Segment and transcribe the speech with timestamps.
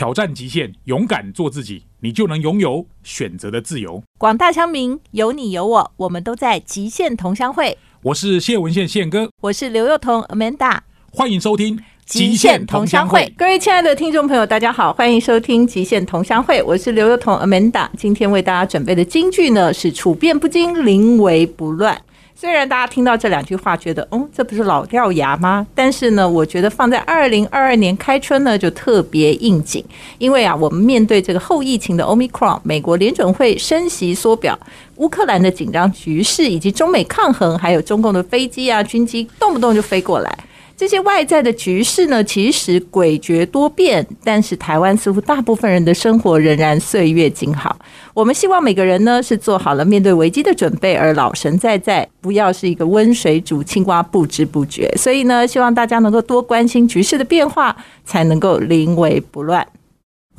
[0.00, 4.02] 挑战极限，勇敢做自己，你就能拥有选择的自由。
[4.16, 7.76] 广大乡民，有你有我，我们都在极限同乡会。
[8.00, 10.78] 我是谢文宪宪哥，我是刘幼彤 Amanda，
[11.12, 11.76] 欢迎收听
[12.06, 13.20] 《极限同乡会》。
[13.36, 17.86] 各位亲爱的听众朋友，大家好，欢迎收听《极限同乡会》，我是刘幼彤 Amanda。
[17.98, 22.00] 今天为大家准备的金句呢是“处变不惊，临危不乱”。
[22.40, 25.66] 虽然大家听到这两句话，觉得嗯，这不是老掉牙吗？
[25.74, 29.84] 但是呢，我觉得放在二零二二年开春呢，就特别应景。
[30.16, 34.58] 因为啊，我们面对这个后疫情的 Omicron，美国联准会升息缩表，
[34.96, 40.38] 乌克兰的紧张局势，以及中美抗衡，还有中共的飞机啊、军机动不动就飞过来。
[40.80, 47.78] 这些外在的局势呢，其实诡谲多变，但是台湾似乎大部分人的生活仍然岁月静好。
[48.14, 54.90] 我们希望每个人呢是做好了面对危机的准备，而老神在在，不要是一个温水煮青蛙不知不觉。
[54.96, 59.66] 所以呢，希望大家能够多关心局势的变化，才能够临危不乱。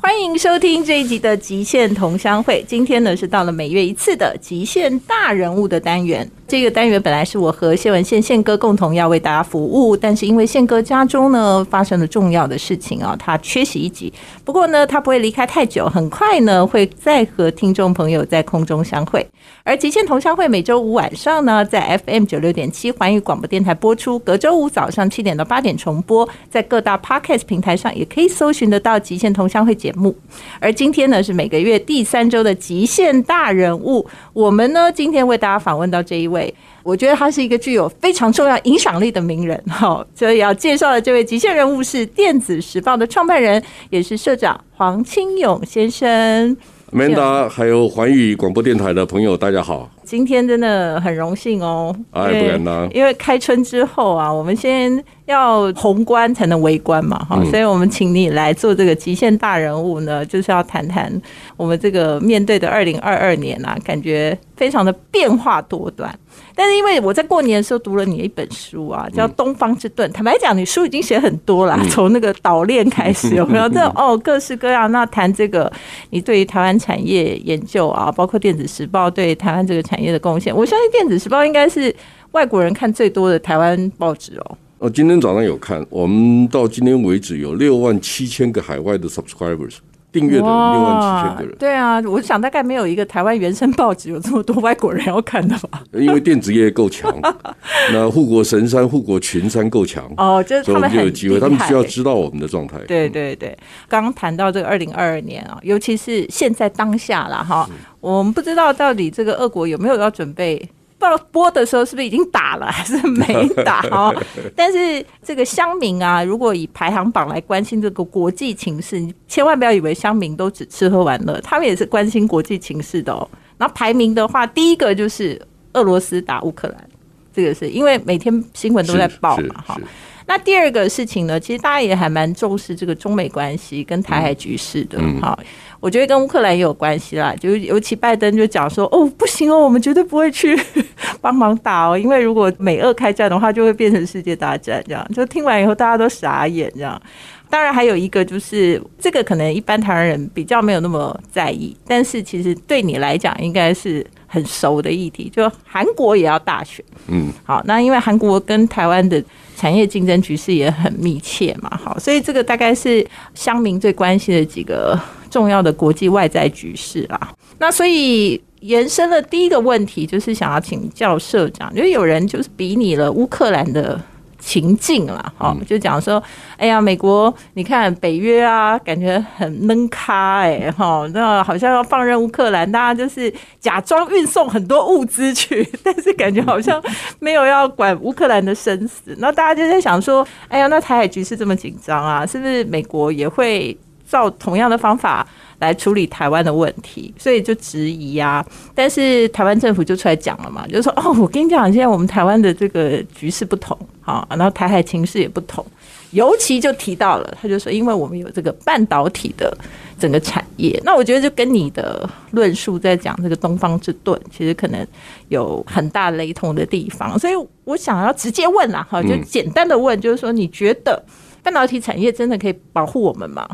[0.00, 2.60] 欢迎收听这一集的《极限同乡会》。
[2.66, 6.28] 今天呢是到了每月一次的极限大人物的单元。
[6.52, 14.12] 这个单元本来是我和谢文宪宪哥共同要为大家服务，但是因为宪哥家中呢发生了重要的事情啊，他缺席一集。
[14.44, 19.26] 不过呢，他不会离开太久，很快呢会再和听众朋友在空中相会。
[19.64, 30.14] 而极限同乡会每周五晚上呢在 FM 九六点七环宇广播电台播出，隔周五早上七点到八点重播，在各大 Podcast 平台上也可以搜寻得到极限同乡会节目。
[30.60, 36.41] 而今天呢是每个月第三周的极限大人物，我们呢今天为大家访问到这一位。
[36.82, 46.56] 我觉得他是一个具有非常重要影响力的名人，哈，所以要介绍的这位极限人物是电子时报的创办人，也是社长黄清勇先生。
[46.90, 49.90] 梅达还有环宇广播电台的朋友，大家好。
[50.12, 61.10] 今天真的很荣幸哦，哎，不敢当，因为开春之后啊，我们先要宏观才能微观嘛，哈，所以我们请你来做这个极限大人物呢，就是要谈谈
[61.56, 66.14] 我们这个面对的二零二二年啊，感觉非常的变化多端。
[66.54, 73.66] 但是因为我在过年的时候读了你的一本书啊，叫《东方之盾》，坦白讲，你书已经写很多了，从那个岛链开始有没有？
[73.72, 74.90] 这哦，各式各样。
[74.92, 75.70] 那谈这个，
[76.10, 81.94] 你对于台湾产业研究啊，包括电子时报对台湾这个产业的贡献，我相信电子时报应该是
[82.32, 84.58] 外国人看最多的台湾报纸哦。
[84.78, 89.76] 哦，今天早上有看，我们到今天为止有六万七千个海外的 subscribers。
[90.12, 95.82] 订阅的六万七千个人，对啊，我想大概没有一个台湾原生报纸有这么多外国人要看的吧？
[95.92, 97.10] 因为电子业够强，
[97.92, 102.78] 那护国神山、护国群山够强哦，就是他们就有机会，他们需要知道我们的状态。
[102.86, 103.56] 对对对，
[103.88, 107.68] 刚刚谈到这个二零二二年啊，尤其是现在当下了哈，
[108.00, 110.68] 我们不知道到底这个俄国有没有要准备。
[111.02, 114.14] 不知道播的时候是不是已经打了还是没打哦？
[114.54, 123.28] 但是这个乡民啊，如果以排行榜来关心这个国际情势，你千万不要以为乡民都只吃喝玩乐，他们也是关心国际情势的哦。
[123.58, 125.40] 然后排名的话，第一个就是
[125.72, 126.88] 俄罗斯打乌克兰，
[127.34, 129.80] 这个是因为每天新闻都在报嘛哈。
[130.26, 135.36] 那第二个事情呢，其实大家也还蛮重视这个中美关系跟台海局势的哈。
[135.82, 140.56] 我觉得跟乌克兰也有关系啦，就尤其拜登就讲说，哦，不行哦，我们绝对不会去
[141.20, 145.04] 帮忙打哦，因为如果美俄开战的话，就会变成世界大战这样。
[145.12, 147.02] 就听完以后，大家都傻眼这样。
[147.50, 156.84] 当然还有一个就是，这个可能一般台湾人比较没有那么在意，但是其实对你来讲应该是很熟的议题，就韩国也要大选。
[157.08, 159.20] 嗯，好，那因为韩国跟台湾的
[159.56, 163.04] 产业竞争局势也很密切嘛，好，所以这个大概是
[163.34, 164.96] 乡民最关心的几个。
[165.32, 167.18] 重要的国际外在局势啦，
[167.58, 173.98] 那所以延伸了第一个问题，就是想要请教社长，因为有人就是比拟了乌克兰的
[174.38, 176.22] 情境啦，哈，就讲说，
[176.58, 186.82] 哎呀，美国你看北约啊，感觉很闷咖哎，哈，那好像要放任乌克兰，大家就是假装运送很多物资去，但是感觉好像
[187.20, 193.74] 没有要管乌克兰的生死，那大家就在想说，哎呀，那台海局势这么紧张啊，是不是美国也会？
[194.12, 195.26] 照同样的方法
[195.60, 198.44] 来处理台湾的问题，所以就质疑啊。
[198.74, 205.64] 但是台湾政府就出来讲了嘛，就是说哦，我跟你讲，现在我们台湾的这个局势不同，好，然后台海情势也不同。
[206.10, 209.56] 尤其就提到了，他就说，因为我们有这个半导体的
[209.98, 214.86] 整个产业，那我觉得就跟你的论述在讲这个东方之盾，其实可能
[215.30, 217.18] 有很大雷同的地方。
[217.18, 217.32] 所以
[217.64, 221.02] 我想要直接问啦，哈，就简单的问，就是说，你觉得
[221.42, 223.48] 半导体产业真的可以保护我们吗？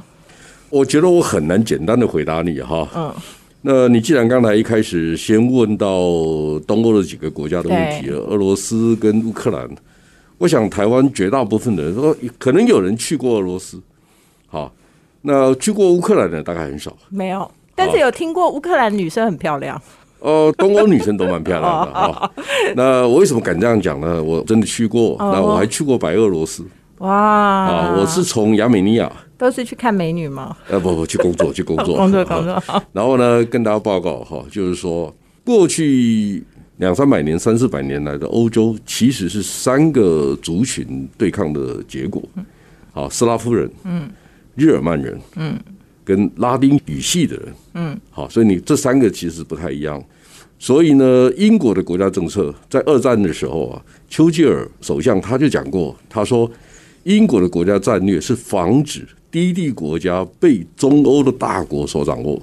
[0.70, 2.88] 我觉得我很难简单的回答你哈。
[2.94, 3.14] 嗯，
[3.62, 5.88] 那你既然刚才一开始先问到
[6.66, 9.68] 东欧的几个国家的问题了，俄罗斯跟乌克兰，
[10.38, 13.80] 我想台湾绝大部分的人说，可能有人去过俄罗斯，
[14.46, 14.72] 好，
[15.22, 16.96] 那去过乌克兰的大概很少。
[17.08, 19.80] 没有，但是有听过乌克兰女生很漂亮。
[20.20, 22.30] 哦，东欧女生都蛮漂亮的 啊。
[22.74, 24.22] 那我为什么敢这样讲呢？
[24.22, 26.64] 我真的去过，那我还去过白俄罗斯。
[26.98, 27.12] 哇！
[27.12, 30.54] 啊，我是从亚美尼亚，都是去看美女吗？
[30.68, 32.62] 呃，不不，去工作， 去工作，工作工作。
[32.92, 35.14] 然后呢，跟大家报告哈，就是说
[35.44, 36.42] 过去
[36.76, 42.22] 两三百年、三四百年来的欧洲，其实是三个族群对抗的结果。
[42.92, 44.10] 好，斯拉夫人，嗯，
[44.56, 45.58] 日耳曼人，嗯。
[46.04, 50.02] 跟拉丁语系的人，嗯，好，所以你这三个其实不太一样。
[50.58, 56.50] 所以呢，英国的国家政策在二战的时候啊，丘吉尔首相他就讲过，他说
[57.02, 62.40] 英国的国家战略是防止低地国家被中欧的大国所掌握。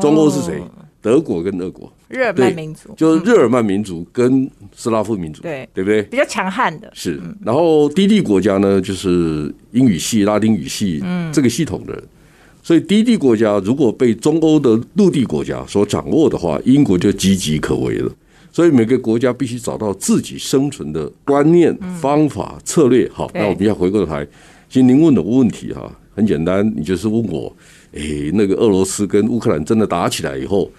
[0.00, 0.62] 中欧是谁？
[1.02, 6.02] 德国跟俄国，日耳曼民族，就是日耳曼民族跟斯拉夫民族，对对不对？
[6.04, 6.90] 比较强悍的。
[6.94, 12.02] 是，然后低地国家呢，就是英语系、拉丁语系这个系统的。
[12.62, 18.10] 所以低地国家如果被中欧的陆地国家所掌握的话，英国就岌岌可危了。
[18.50, 23.06] 所以每个国家必须找到自己生存的观念、方法、策略。
[23.12, 24.26] 好，那我们要回过头来，
[24.70, 27.54] 其实您问的问题哈，很简单，你就是问我，
[27.92, 28.00] 哎，
[28.32, 30.70] 那个俄罗斯跟乌克兰真的打起来以后，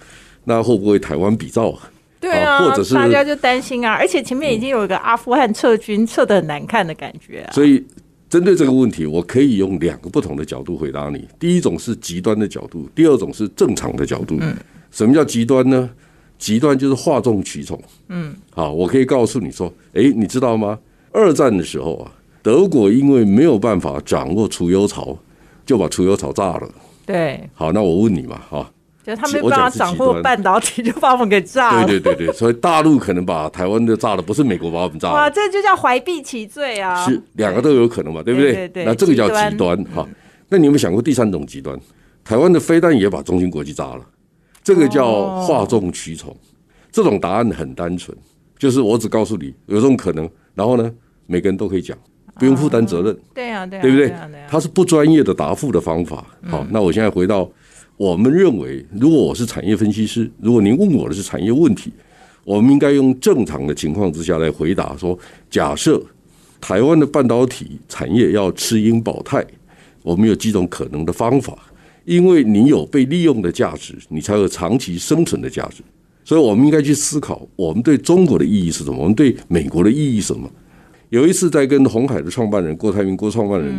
[0.44, 1.78] 那会不会台湾比照？
[2.20, 7.84] 对啊，或者是大家就担心啊，而且前面已经有一个阿富汗撤军撤的很难看的感觉啊，所以。
[8.28, 11.28] 针对这个问题，我可以用两个不同的角度回答你。
[11.38, 14.36] 第一种是极端的角度，第二种是正常的角度。
[14.40, 14.52] 嗯，
[14.90, 15.88] 什么叫极端呢？
[16.36, 17.80] 极端就是哗众取宠。
[18.08, 20.76] 嗯，好，我可以告诉你说，哎，你知道吗？
[21.12, 22.10] 二战的时候啊，
[22.42, 25.16] 德国因为没有办法掌握储油槽，
[25.66, 26.68] 就把储油槽炸了。
[27.04, 28.70] 对，好，那我问你嘛，哈。
[29.04, 31.86] 就他没办法掌握半导体，就把我们给炸了。
[31.86, 35.14] 对对对对，所以大陆可能把台湾的炸了，不是美国把我们炸了。
[35.14, 37.06] 哇，这就叫怀璧其罪啊！
[37.06, 38.68] 是两个都有可能嘛，对不对？
[38.84, 40.04] 那这个叫极端哈。
[40.48, 41.78] 那你有没有想过第三种极端？
[42.24, 44.00] 台湾的飞弹也把中芯国际炸了，
[44.64, 46.36] 这个叫哗众取宠。
[46.90, 48.16] 这种答案很单纯，
[48.58, 50.92] 就是我只告诉你有这种可能，然后呢，
[51.26, 51.96] 每个人都可以讲，
[52.38, 53.16] 不用负担责任。
[53.34, 54.14] 对呀，对，对不对？
[54.48, 56.24] 他是不专业的答复的方法。
[56.44, 57.50] 好，那我现在回到。
[57.98, 61.90] 我们认为，如果我是产业分析师，如果您问我的是产业问题，
[62.44, 65.18] 我们应该用正常的情况之下来回答说：
[65.48, 65.98] 假设
[66.60, 69.42] 台湾的半导体产业要吃英保泰，
[70.02, 71.56] 我们有几种可能的方法。
[72.04, 75.82] 因为你有被利用的价值，你才有长期生存的价值。
[76.22, 78.98] 所以，我们应该去思考，我们对中国的意义是什么？
[78.98, 80.46] 我们对美国的意义什么？
[81.10, 83.74] 有一次在跟红海的创办人郭台铭郭创办人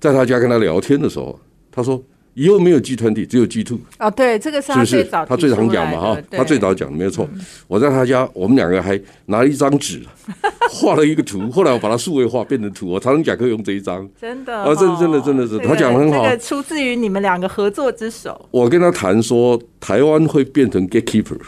[0.00, 1.38] 在他家跟他聊天的时候，
[1.70, 2.02] 他说。
[2.38, 3.78] 以后没有 G 团体，只有 G two。
[3.98, 7.26] 哦，对，这个是他最早他最常讲嘛哈，他最早讲的没有错。
[7.66, 10.02] 我在他家，我们两个还拿了一张纸，
[10.70, 11.50] 画了一个图。
[11.50, 14.06] 后来我把它数位化变成图，我常常讲课用这一张。
[14.20, 16.24] 真的，啊，真真的真的是，他讲的很好。
[16.24, 18.46] 这个出自于你们两个合作之手。
[18.50, 21.40] 我跟他谈说，台湾会变成 gatekeeper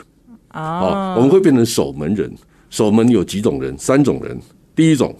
[0.48, 2.34] 啊，我们会变成守门人。
[2.70, 3.76] 守门有几种人？
[3.76, 4.40] 三种人。
[4.78, 5.14] 第一种。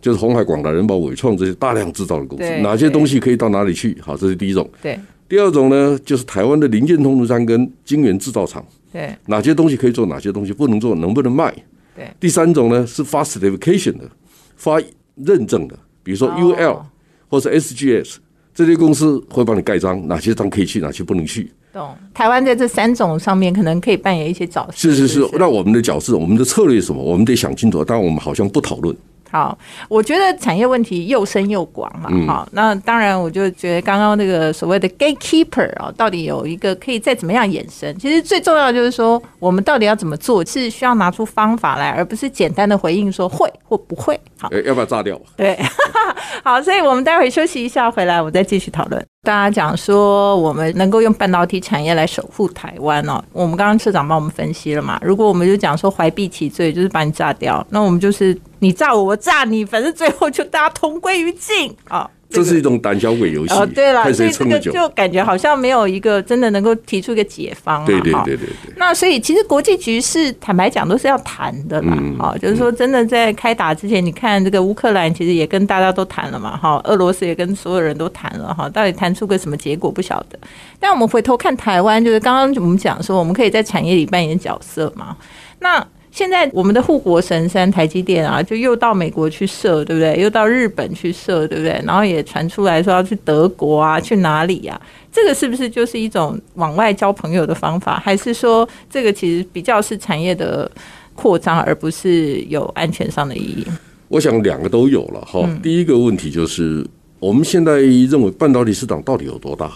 [0.00, 3.96] 就是红海、广达、人保、伟创这些大量制造的公司，哪些东西可以到哪里去？
[4.00, 4.68] 好，这是第一种。
[4.82, 4.98] 对。
[5.28, 8.66] 第二种呢，就是台湾的零件通路商跟晶圆制造厂。
[8.92, 9.14] 对。
[9.26, 11.54] 哪些东西可以做，哪些东西不能做，能不能卖？
[11.94, 12.04] 对。
[12.18, 14.10] 第三种呢，是发 certification 的，
[14.56, 14.82] 发
[15.14, 16.80] 认证的，比如说 UL
[17.28, 18.16] 或者 SGS
[18.52, 21.48] 这些公司会帮你盖章，哪些章可以去，哪些不能去。
[21.72, 21.96] 懂。
[22.12, 24.72] 台湾在这三种上面可能可以扮演一些角色。
[24.76, 27.02] 是是是，那我们的角色，我们的策略是什么？
[27.02, 27.84] 我们得想清楚。
[27.84, 28.94] 但我们好像不讨论。
[29.30, 29.56] 好，
[29.88, 32.10] 我觉得产业问题又深又广嘛。
[32.26, 37.98] 好，那当然，我就觉得刚刚那个所谓的 gatekeeper 啊，到底有一个可以再怎么样衍生？
[37.98, 44.20] 其实最重要就是说，我们到底要怎么做，是需要拿出方法来，而不是简单的回应说会或不会。
[44.38, 45.18] 好，要不要炸掉？
[45.34, 45.58] 对，
[46.44, 49.02] 好，所以我们待会休息一下，回来我再继续讨论。
[49.24, 53.22] 大家讲说，我们能够用半导体产业来守护台湾哦。
[53.32, 54.98] 我们刚刚社长帮我们分析了嘛？
[55.00, 62.10] 如果我们就讲说怀璧其罪，就是把你炸掉，那我们就是你炸我，我炸你，反正最后就大家同归于尽啊。
[62.32, 63.54] 这是一种胆小鬼游戏。
[63.54, 67.84] 哦，对了，所以这个就感觉好像没有一个真的能够提出一个解方。
[67.84, 68.74] 对对对对对。
[68.76, 71.96] 那所以其实国际局势坦白讲都是要谈的啦。
[72.18, 76.56] 好，就是说真的在开打之前，你看这个乌克兰其实也跟大家都谈了嘛。
[76.56, 80.38] 哈，俄罗斯也跟所有人都谈了哈，到底谈出个什么结果不晓得。
[80.80, 85.16] 但我们回头看台湾，就是刚刚我们讲说，我们可以在产业里扮演角色嘛。
[85.60, 90.22] 那现在我们的护国神山台积电啊，就又到美国去设，对不对？
[90.22, 91.82] 又到日本去设，对不对？
[91.86, 94.78] 然后也传出来说要去德国啊，去哪里呀？
[95.10, 97.98] 这个是不是就是一种往外交朋友的方法？
[97.98, 100.70] 还是说这个其实比较是产业的
[101.14, 103.66] 扩张，而不是有安全上的意义？
[104.08, 105.48] 我想两个都有了哈。
[105.62, 106.86] 第一个问题就是，
[107.18, 109.72] 我们现在认为半导体市场到底有多大？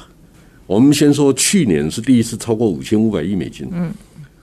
[0.67, 3.91] 我们先说去年是第一次超过五千五百亿美金，嗯，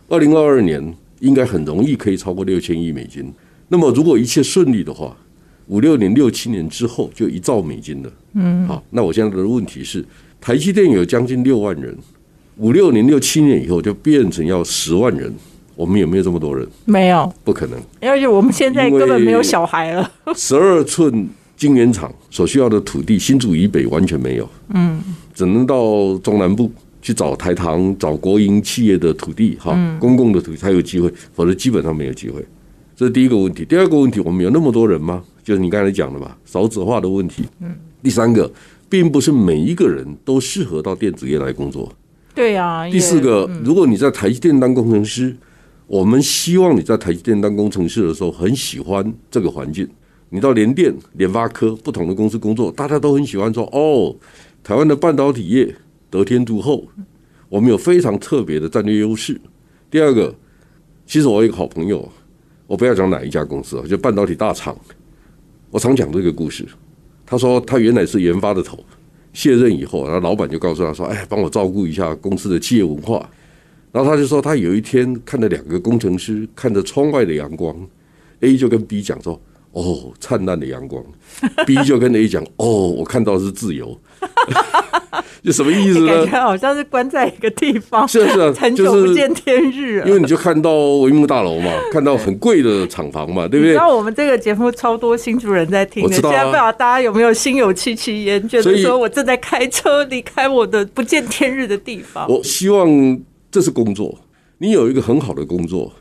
[0.07, 0.81] 二零二二年
[1.23, 3.33] 应该很容易可以超过六千亿美金。
[3.69, 5.15] 那么如果一切顺利的话，
[5.67, 10.05] 五六年、六七年之后就一兆美金了，嗯，好，那我现在的问题是，
[10.41, 11.97] 台积电有将近六万人，
[12.57, 15.33] 五六年、六七年以后就变成要十万人，
[15.77, 16.67] 我们有没有这么多人？
[16.83, 17.79] 没有，不可能。
[18.01, 20.11] 而且我们现在根本没有小孩了。
[20.35, 21.25] 十二寸
[21.55, 25.01] 晶圆厂所需要的土地，新竹以北完全没有，嗯，
[25.33, 26.69] 只能到中南部
[27.03, 32.43] 去找台糖、找国营企业的土地，哈，公共的土地才有机会，否则基本上没有机会。
[32.95, 33.65] 这是第一个问题。
[33.65, 35.21] 第二个问题，我们有那么多人吗？
[35.43, 37.43] 就是你刚才讲的吧，少子化的问题。
[37.59, 37.75] 嗯。
[38.01, 38.49] 第三个，
[38.87, 41.91] 并不是每一个人都适合到电子业来工作。
[42.33, 42.87] 对呀。
[42.89, 45.35] 第四个，如果你在台积电当工程师，
[45.87, 49.85] 我们希望你在台积电当工程师的时候很喜欢这个环境。
[50.29, 54.15] 你到联电、联发科不同的公司工作，大家都很喜欢说：“哦，
[54.63, 55.75] 台湾的半导体业
[56.13, 56.87] 得天独厚，
[57.49, 59.41] 我们有非常特别的战略优势。”
[59.89, 60.33] 第二个，
[61.07, 62.07] 其实我有一个好朋友，
[62.67, 64.77] 我不要讲哪一家公司啊，就半导体大厂。
[65.71, 66.63] 我常讲这个故事。
[67.25, 68.77] 他说他原来是研发的头，
[69.33, 73.27] 卸任以后，然后老板就告诉他说：“哎，帮我照顾一下公司的企业文化。”
[73.91, 77.75] 然后他就说，他有一天看着两个工程师看着窗外的阳光
[78.41, 79.39] ，A 就跟 B 讲说
[79.73, 81.03] ：“哦，灿烂的阳光。
[81.65, 83.99] ”B 就跟 A 讲：“哦，我看到是自由。”
[85.43, 86.07] 就 什么意思呢？
[86.07, 90.01] 感觉好像是关在一个地方，是啊是啊， 很久不见天日。
[90.05, 93.73] 因为你就看到帷幕大楼嘛， 看到很贵的厂房嘛，对不对？
[93.73, 102.25] 然后我们这个节目超多新主人在听的，现在不知道大家有没有心有戚戚焉，觉得说我正在开车离开我的不见天日的地方。
[102.29, 103.19] 我希望
[103.51, 104.17] 这是工作，
[104.59, 105.91] 你有一个很好的工作，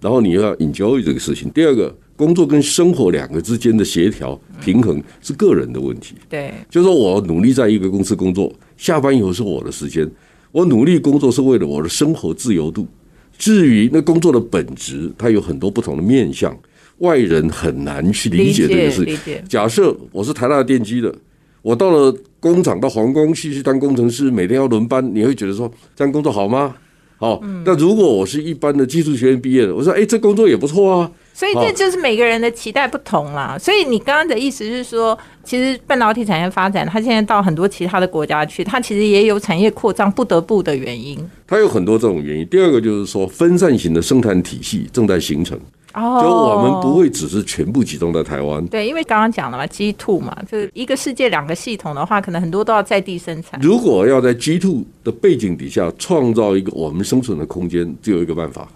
[0.00, 1.50] 然后你要 enjoy 这个事情。
[1.50, 1.96] 第二个。
[2.20, 6.14] 工作跟生活两个之间的协调平衡是个人的问题。
[6.28, 10.10] 对，就是说我努力在一个公司工作，下班以后是我的时间，
[10.52, 12.88] 我努力工作是为了我的生活自由度。
[13.36, 16.58] 至于那工作的本质，它有很多不同的面向，
[16.98, 19.06] 外人很难去理解这个事。
[19.46, 21.14] 假设我是台大电机的，
[21.60, 26.74] 我到了工厂到皇宫去去当工程师，每天要轮班，你会觉得说这样工作好吗？
[27.18, 31.12] 好，那如果我是一般的技术学院毕业的，我说哎，这工作也不错啊。
[31.32, 33.56] 所以这就是每个人的期待不同啦。
[33.58, 41.18] 所以你刚刚的意思是说，其实半导体产业发展，它现在到很多其他的国家去，它其实也有产业扩张不得不的原因。
[41.46, 42.46] 它有很多这种原因。
[42.48, 45.58] 第二个就是说，分散型的生产体系正在形成。
[45.92, 48.64] 哦，就我们不会只是全部集中在台湾。
[48.66, 53.58] 对，因为刚刚讲了嘛，G two 嘛，就是一个世界两个系统的话，可能很多都要在地生产。
[53.60, 58.68] 如果要在 G two 的背景底下创造一个我们生存的空间，只有一个办法，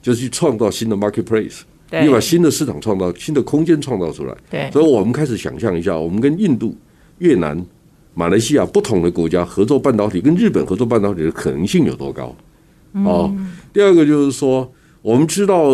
[0.00, 1.62] 就是去创造新的 marketplace。
[2.00, 6.74] 你把新的市场创造、新的空间创造出来，对，所以我们开始想象一下，我们跟印度、
[7.18, 7.62] 越南、
[8.14, 12.34] 马来西亚不同的国家合作半导体，跟日本合作半导体的可能性有多高？
[13.04, 13.30] 哦，
[13.72, 14.70] 第二个就是说，
[15.02, 15.70] 我们知道，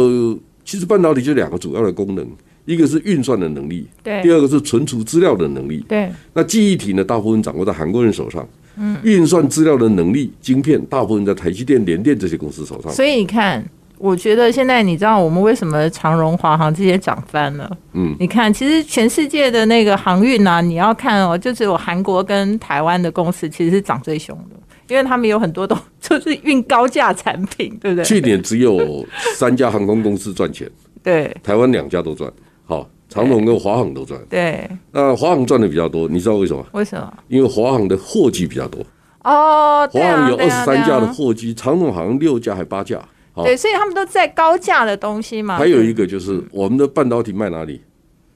[0.65, 2.27] 其实半导体就两个主要的功能，
[2.65, 6.11] 一个是运算的能力，对，第二个是存储资料的能力，对。
[6.35, 12.93] 那记忆体呢，大部分掌握在韩国人手上，嗯，运算资料的能力、晶片，大部分在台积电、联电这些公司手上。
[12.93, 13.65] 所以你看。
[13.99, 17.71] 我觉得现在你知道我们为什么长荣、华航这些涨翻了？
[17.95, 24.57] 嗯，你看，其实全世界的那个航运啊，你要看哦，就只有韩国跟台湾的公司其实是涨最凶的，
[24.89, 28.05] 因为他们有很多都就是运高价产品，对不对？
[28.05, 30.71] 去年只有三家航空公司赚钱，
[31.03, 32.31] 对，台湾两家都赚，
[32.67, 34.69] 好，长荣跟华航都赚，对。
[34.93, 36.65] 那华航赚的比较多，你知道为什么？
[36.73, 37.13] 为什么？
[37.27, 38.81] 因为华航的货机比较多
[39.25, 43.01] 哦，华航有二十三架的货机，长荣好像六架还八架。
[43.45, 45.57] 对，所以他们都在高价的东西嘛。
[45.59, 47.81] 还有一个就是我们的半导体卖哪里？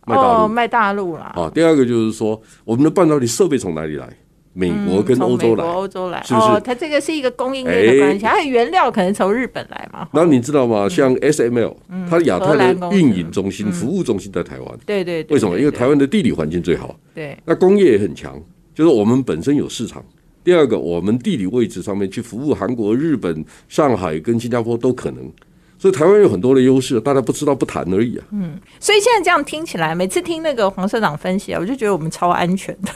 [0.04, 1.32] 卖大陆，卖大陆啦。
[1.36, 4.08] 啊，第二个就是说我们的半导体设备从哪里来？
[4.54, 6.60] 美国跟欧洲来，欧洲来，是不是？
[6.60, 10.06] 它这个是一个供应链的关系，它原料可能从日本来嘛。
[10.12, 10.86] 然后你知道吗？
[10.90, 11.74] 像 SML，
[12.10, 14.78] 它亚太的运营中心、服务中心在台湾。
[14.84, 15.24] 对对。
[15.30, 15.58] 为什么？
[15.58, 16.94] 因为台湾的地理环境最好。
[17.14, 17.34] 对。
[17.46, 18.38] 那工业也很强，
[18.74, 20.04] 就是我们本身有市场。
[20.44, 25.30] 第二个，我们地理位置上面去服务韩国、日本、上海跟新加坡都可能。
[25.78, 28.24] 所以台湾有很多的优势，大家不知道不谈而已啊。
[28.30, 32.90] 嗯，所以现在这样听起来，每次听那个黄社长分析啊，我就觉得我们超安全的。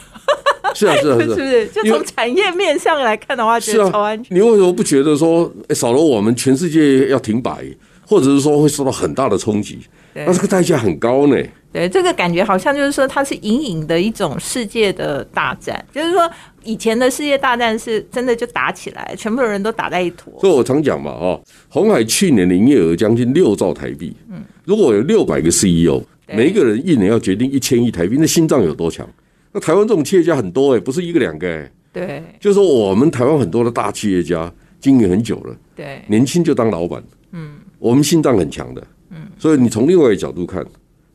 [0.73, 1.67] 是啊，是啊，是不 是？
[1.67, 4.37] 就从产业面上来看的话，觉得超安全。
[4.37, 7.65] 你为什么不觉得说，少了我们全世界要停摆，
[8.05, 9.79] 或者是说会受到很大的冲击？
[10.13, 11.35] 那这个代价很高呢。
[11.77, 16.29] 对，这个感觉好像就是说，它是隐隐的一种世界的大战，就是说。
[16.63, 20.37] 以前的世界大战是真的就打起来，全部的人都打在一坨。
[20.41, 24.13] 所以我常讲嘛，哦，红海去年的营业额将近六兆台币。
[24.29, 29.07] 嗯，如果有六百个 CEO，每一个人一年要决定一千亿台币，那心脏有多强？
[29.53, 31.71] 那台湾这种企业家很多哎，不是一个两个哎。
[31.93, 40.65] 对就是说我们台湾很多的大企业家经营很久了，对年轻就当老板，嗯，我们心脏很强的，嗯，所以你从另外一个角度看，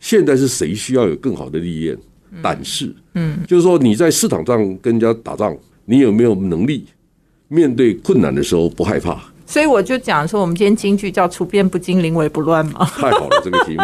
[0.03, 1.97] 现在是谁需要有更好的历练、
[2.43, 6.85] 胆识，嗯，就是说你在市场上跟人家打仗，你有没有能力
[7.47, 9.17] 面对困难的时候不害怕？
[9.47, 12.85] 所以我就讲说，我们今天京剧叫“处变不惊，临危不乱”嘛。
[12.97, 13.83] 太好了，这个题目。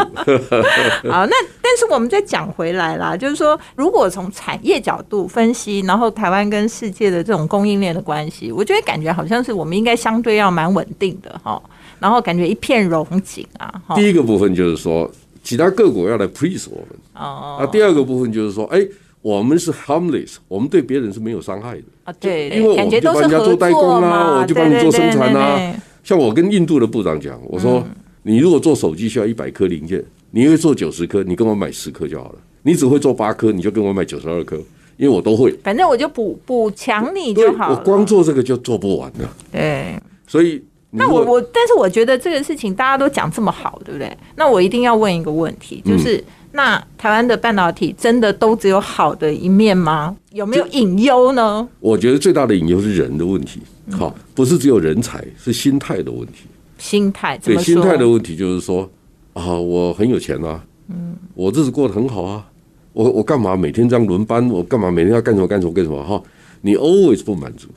[1.08, 1.32] 好，那
[1.62, 11.62] 但是我们再讲回来啦，就是说，如果从产业角度分析，然后台湾跟世界的这种供应链的关系，我觉得感觉好像是我们应该相对要蛮稳定的哈，
[12.00, 13.82] 然后感觉一片荣景啊。
[13.94, 15.10] 第一个部分就是说，
[15.48, 16.88] 其他各国要来 please 我们。
[17.14, 18.86] 哦那第二个部分就是说，哎，
[19.22, 21.84] 我们是 harmless，我们对别人是没有伤害的。
[22.04, 25.74] 啊，对，因为我感觉就帮都是合人家做代工作啊，我就帮你做生产啊
[26.04, 27.82] 像我跟印度的部长讲，我说、
[28.24, 32.38] 你如果做手机需要一百颗零件，你会做九十颗，你跟我买十颗就好了。
[32.62, 34.56] 你只会做八颗，你就跟我买九十二颗，
[34.98, 35.50] 因为我都会。
[35.64, 37.78] 反正我就补补强你就好了。
[37.78, 39.98] 我光做这个就做不完的，对。
[40.26, 44.16] 所以那我我，但是我觉得这个事情大家都讲这么好，对不对？
[44.36, 50.16] 那我一定要问一个问题，嗯就是、那台湾的半导体真的都只有好的一面吗？
[50.32, 51.68] 有没有隐忧呢？
[51.80, 56.46] 我觉得最大的隐忧是人的问题，嗯好，不是只有人才，是心态的问题。
[56.78, 57.56] 心态对？
[57.58, 58.88] 心态的问题就是说
[59.34, 62.46] 啊，我很有钱啊，嗯，我日子过得很好啊，
[62.94, 64.48] 我我干嘛每天这样轮班？
[64.48, 66.02] 我干嘛每天要干什么干什么干什么？
[66.02, 66.22] 哈，
[66.62, 67.68] 你 always 不满足。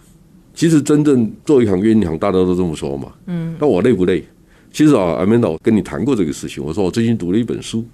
[0.53, 4.23] 其实真正做一行冤一行，大家都这么说嘛，嗯，那我累不累？
[4.71, 6.63] 其实啊，阿曼达，我跟你谈过这个事情。
[6.63, 7.85] 我说我最近读了一本书，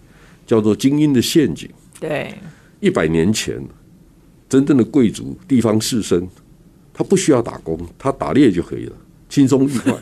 [0.46, 1.68] 叫做《精英的陷阱》。
[2.00, 2.34] 对
[2.80, 3.60] 一百年前，
[4.48, 6.28] 真正的贵族、地方士绅，
[6.94, 8.94] 他不需要打工，他打猎就可以了，
[9.28, 9.94] 轻松愉快。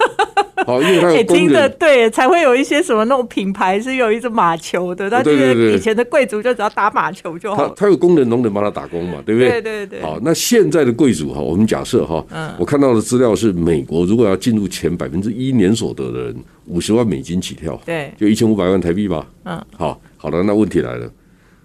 [0.65, 1.75] 好， 因为他哎、有工人。
[1.79, 7.69] 对，才会有一些什么那种品牌是有一只马球的，他觉得以前的贵族就只要打马球就好了。
[7.69, 9.61] 他他有工人、农人帮他打工嘛，对不对？
[9.61, 19.27] 对对对好，那现在的贵族哈，我们假设哈，嗯我看到的资料是，美国如果要进入前百分之一年所得的人，五十万美金起跳，对就一千五百万台币吧。
[19.43, 21.11] 嗯，好，好了，那问题来了，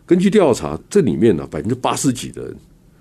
[0.05, 2.57] 根据调查，这里面呢百分之八十几的人，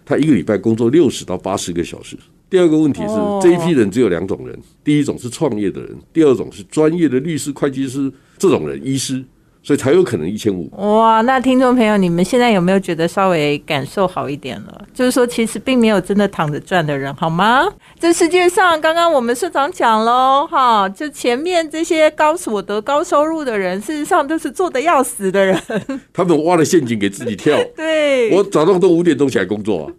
[0.05, 2.17] 他一个礼拜工作六十到八十个小时。
[2.49, 9.23] 第二个问题是，哦这一批人只有两种人，第一种是创业的人，第二种是专业的律师、会计师这种人，医师，
[9.61, 10.67] 所以才有可能一千五。
[10.77, 14.85] 哇，那听众朋友，你们现在有没有觉得稍微感受好一点了？
[14.93, 17.67] 就是说，其实并没有真的躺着赚的人，好吗？
[17.99, 25.61] 这世界上，刚刚我们社长讲喽，哈，就前面这些高所得、高收入的人，事实上都是做的要死的人。
[26.11, 27.55] 他们挖了陷阱给自己跳。
[27.75, 29.93] 对，我早上都五点钟起来工作啊。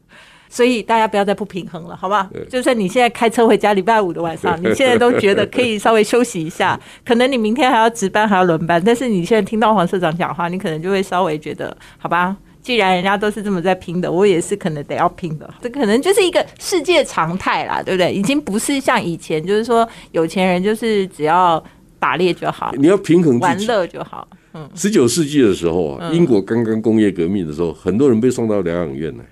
[0.50, 2.28] 所以大家不要再不平衡了，好不好？
[2.48, 12.36] 就算你现在开车回家，礼拜五的晚上， 你现在都觉得可以稍微休息一下，可能你明天还要值班，还要轮班，但是你现在听到黄社长讲话，你可能就会稍微觉得，好吧？
[12.60, 18.12] 既然人家都是这么在拼的，我也是可能得要拼的，这可能就是一个世界常态啦，对不对？
[18.12, 21.62] 已经不是像以前，就是说有钱人就是只要
[21.98, 23.58] 打猎就好，你要平衡玩。
[23.66, 24.26] 乐就好。
[24.52, 29.24] 嗯十九世纪的时候啊，英国刚刚工业革命的时候，很多人被送到疗养院来。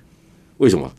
[0.59, 0.90] 为什么？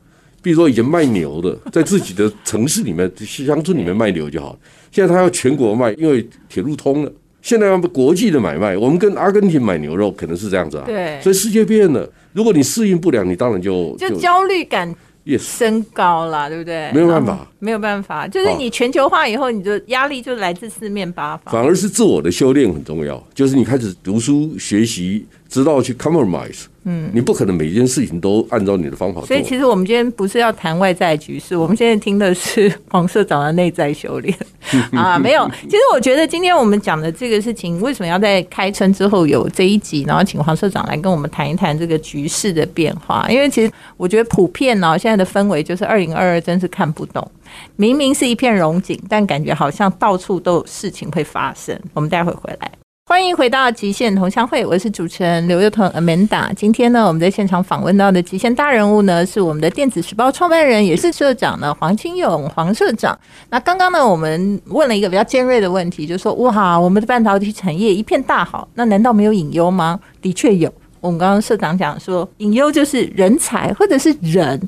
[0.41, 4.59] 比如说以前卖牛的，在自己的城市里面、乡村里面卖牛就好了。
[4.91, 7.11] 现在他要全国卖，因为铁路通了。
[7.41, 10.83] 现在要国际的买卖，我们跟阿根廷买牛肉可能是这样子啊。
[10.85, 12.09] 对所以世界变了。
[12.33, 14.93] 如果你适应不了，你当然就就焦虑感
[15.25, 15.39] yes。
[15.39, 16.91] 升高了，对不对？
[16.91, 21.53] 没有办法没有办法，就是你全球化以后，你的压力就来自四面八方。
[21.53, 26.65] 反而是自我的修炼很重要，就是你开始读书学习，直到去 compromise。
[26.91, 29.27] 嗯，你不可能每一件事情都按照你的方法做。
[29.27, 34.35] 所以其实我们今天不是要谈外在局势，我们现在听的是黄社长的内在修炼
[34.93, 35.47] 啊，没有。
[35.61, 43.27] 其实我觉得今天我们讲的这个事情，为什么要在开春之后有这一集，然后请黄社长来跟我们谈一谈这个局势的变化？
[43.29, 47.29] 因为其实我觉得普遍呢，现在的氛围就是二零二二真是看不懂，
[47.75, 51.79] 明明是一片荣景，但感觉好像到处都有事情会发生。
[51.93, 52.71] 我们待会回来。
[53.09, 56.53] 欢迎回到极限同乡会，我是主持人刘幼彤 Amanda。
[56.53, 63.17] 今天呢，我们在现场访问到的极限大人物呢，是我们的电子时报创办人，也是社长呢黄清勇黄社长。
[63.49, 69.99] 那刚刚呢，我们问了一个比较尖锐的问题，就说哇，我们的半导体产业一片大好，那难道没有隐忧吗？
[70.21, 70.71] 的确有。
[71.01, 74.61] 我们刚刚社长讲说，隐忧就是人才或者是人。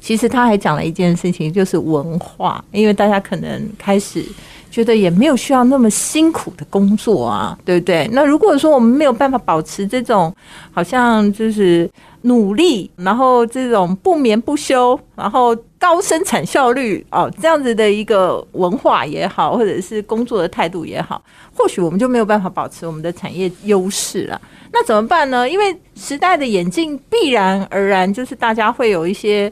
[0.00, 4.24] 其实他还讲了一件事情，就是文化，因为大家可能开始
[4.70, 8.08] 觉得也没有需要那么辛苦的工作啊，对不对？
[8.12, 10.34] 那如果说我们没有办法保持这种
[10.72, 11.90] 好像就是
[12.22, 21.22] 努力，然后这种不眠不休，然后高生产效率哦，这样子的一个文化也好，或者是工作的态度也好，
[21.56, 24.40] 或许我们就没有办法保持我们的产业优势了。
[24.72, 25.48] 那怎么办呢？
[25.48, 29.50] 因为时代的演进，必然而然就是大家会有一些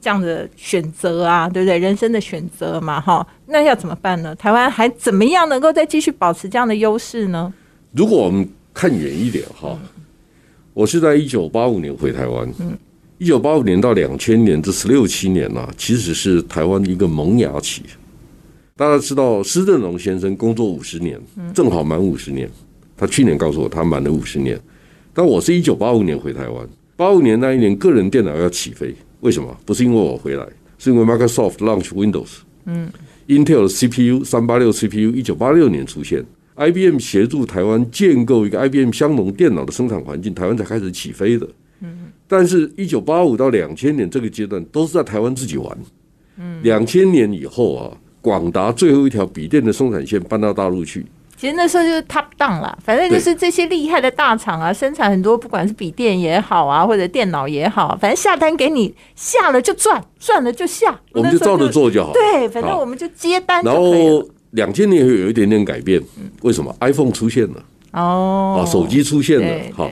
[0.00, 1.78] 这样的选择啊，对不对？
[1.78, 4.34] 人生的选择嘛，哈，那要怎么办呢？
[4.36, 7.52] 台湾还怎么样能够再继续保持这样的优势呢？
[7.92, 9.78] 如果我们看远一点哈，
[10.74, 12.48] 我是在一九八五年回台湾，
[13.18, 17.82] 一九八五年到两千年这十六七年呐、其实是台湾一个萌芽期。
[18.76, 21.20] 大家知道施正荣先生工作五十年，
[21.52, 22.48] 正好满五十年。
[22.96, 24.60] 他去年告诉我他满了五十年，
[25.12, 29.56] 但我是一九八五年回台湾，八五年那一年个人电脑要起飞，为什么？
[29.64, 30.46] 不是因为我回来，
[30.78, 32.88] 是因为 Microsoft launch Windows，嗯
[33.26, 36.24] ，Intel 的 CPU 三八六 CPU 一九八六年出现
[36.56, 41.48] ，IBM 协助台湾建构一个 IBM 相容电脑的生产环境，台湾才开始起飞的。
[41.80, 45.78] 嗯，但是，一九八五到两千年这个阶段都是在台湾自己玩。
[46.36, 51.06] 嗯，两千年以后啊，广达最后一条笔电的生产线搬到大陆去，
[51.38, 62.12] 其实那时候就是 top down 啦，反正就是这些厉害的大厂啊，生产很多不管是笔电也好啊，或者电脑也好，反正下单给你，下了就赚，赚了就下，我们就照着做就好。
[62.12, 64.20] 对，反正我们就接单就然可以了。
[64.20, 66.02] 后两千年以后有一点点改变，
[66.42, 69.88] 为什么？iPhone 出现了哦啊，，手机出现了，好。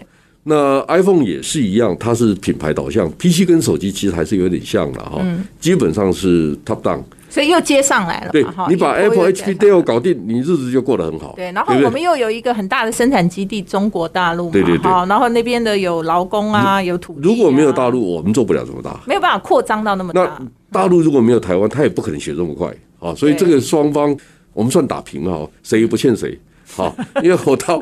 [0.48, 7.02] 那 iPhone 也是一样，它是品牌导向，PC 跟手机其实还是有点像的哈，嗯基本上是 top down。
[7.36, 8.30] 所以又接上来了。
[8.32, 11.34] 对哈你把 Apple 又接 HP 上来 Dell 搞定，你日子就过得很好。
[11.36, 18.98] 对，然后我们又有一个很大的生产基地，中国大陆嘛，对对对好，然后那边的有劳工啊，有土地啊、如果没有大陆，我们做不了这么大。
[19.06, 20.26] 没有办法扩张到那么大那
[20.72, 20.80] 大。
[20.80, 23.14] 大陆如果没有台湾，他也不可能学这么快啊。
[23.14, 24.16] 所以这个双方
[24.54, 26.40] 我们算打平哈，谁也不欠谁。
[26.74, 27.78] 好， 因为我到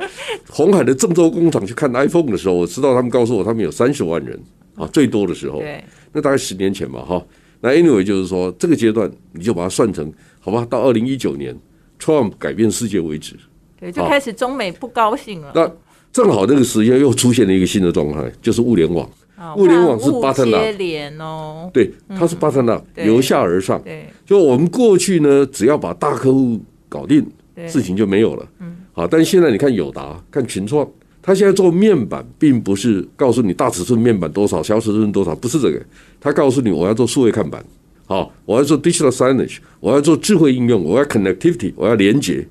[0.50, 4.36] 红海的郑州工厂去看 iPhone 的时候，我知道他们告诉我他们有三十万人
[4.74, 7.22] 啊，最多的时候，对，那大概十年前吧哈。
[7.64, 11.58] 那 anyway 就是说这个阶段你就把它算成好吧，到二零一九年
[11.98, 13.34] Trump 改变世界为止，
[13.80, 15.52] 对，就开始中美不高兴了。
[15.54, 15.70] 那
[16.12, 19.08] 正好那个时间又出现了一个新的状态，就是物联网。
[19.36, 23.82] 啊物联网是万物 button up 接连哦，对，它是 button up，对由下而上。
[23.82, 27.26] 对就我们过去呢，只要把大客户搞定，
[27.66, 28.48] 事情就没有了。
[28.60, 30.88] 嗯，好，但是现在你看友达、看群创，
[31.20, 35.82] 他现在做面板，并不是告诉你大尺寸面板多少、小尺寸多少，不是这个，
[36.24, 37.62] 他告诉你我要做数位看板，
[38.06, 42.44] 好，我要做 digital signage，我要做智慧应用，我要 connectivity，我要连接。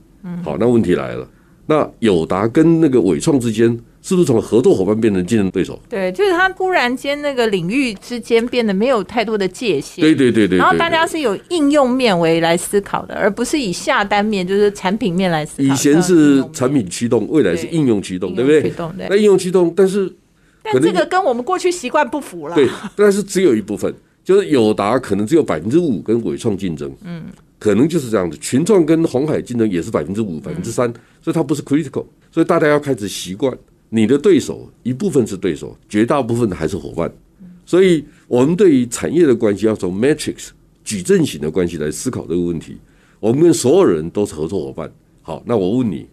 [0.43, 1.27] 好，那问题来了，
[1.65, 3.67] 那友达跟那个伟创之间，
[4.01, 5.77] 是不是从合作伙伴变成竞争对手？
[5.89, 10.03] 对，就是他突然间那个领域之间变得没有太多的界限。
[10.03, 10.59] 对对对对对。
[10.59, 15.73] 然后大家是有应用面为来思考的，而不是以下单面，就是产品面来思考。
[15.73, 18.93] 以前是产品驱动，未来是应用驱动，对不对用驱动？
[18.95, 20.13] 对那应用驱动，但是
[20.63, 22.55] 但这个跟我们过去习惯不符了。
[22.55, 27.25] 对，但是只有一部分，就是友达可能只有百分之五跟伟创竞争，嗯，
[27.59, 28.37] 可能就是这样子。
[28.37, 33.55] 群创跟红海竞争也是百分之五、百分之三，所以它不是 critical，所以大家要开始习惯，
[33.89, 37.13] 你的对手一部分是对手，绝大部分还是伙伴。
[37.65, 40.49] 所以我们对于产业的关系要从 matrix
[40.83, 42.77] 矩阵型的关系来思考这个问题。
[43.19, 44.91] 我们跟所有人都是合作伙伴。
[45.21, 46.05] 好，那我问你，